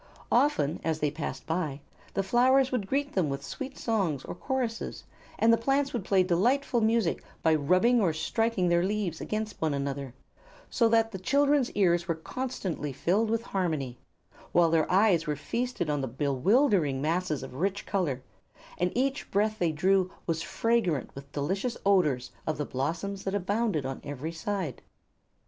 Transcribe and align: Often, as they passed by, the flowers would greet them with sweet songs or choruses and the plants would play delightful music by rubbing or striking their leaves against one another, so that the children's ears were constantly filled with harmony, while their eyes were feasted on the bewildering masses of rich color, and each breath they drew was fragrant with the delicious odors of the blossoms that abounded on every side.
Often, 0.31 0.81
as 0.83 0.97
they 0.99 1.11
passed 1.11 1.45
by, 1.45 1.79
the 2.15 2.23
flowers 2.23 2.71
would 2.71 2.87
greet 2.87 3.13
them 3.13 3.29
with 3.29 3.45
sweet 3.45 3.77
songs 3.77 4.25
or 4.25 4.33
choruses 4.33 5.03
and 5.37 5.53
the 5.53 5.59
plants 5.59 5.93
would 5.93 6.03
play 6.03 6.23
delightful 6.23 6.81
music 6.81 7.23
by 7.43 7.53
rubbing 7.53 8.01
or 8.01 8.11
striking 8.11 8.67
their 8.67 8.83
leaves 8.83 9.21
against 9.21 9.61
one 9.61 9.75
another, 9.75 10.15
so 10.71 10.89
that 10.89 11.11
the 11.11 11.19
children's 11.19 11.69
ears 11.73 12.07
were 12.07 12.15
constantly 12.15 12.91
filled 12.91 13.29
with 13.29 13.43
harmony, 13.43 13.99
while 14.53 14.71
their 14.71 14.91
eyes 14.91 15.27
were 15.27 15.35
feasted 15.35 15.87
on 15.87 16.01
the 16.01 16.07
bewildering 16.07 16.99
masses 16.99 17.43
of 17.43 17.53
rich 17.53 17.85
color, 17.85 18.23
and 18.79 18.91
each 18.97 19.29
breath 19.29 19.59
they 19.59 19.71
drew 19.71 20.09
was 20.25 20.41
fragrant 20.41 21.13
with 21.13 21.25
the 21.31 21.41
delicious 21.41 21.77
odors 21.85 22.31
of 22.47 22.57
the 22.57 22.65
blossoms 22.65 23.23
that 23.23 23.35
abounded 23.35 23.85
on 23.85 24.01
every 24.03 24.31
side. 24.31 24.81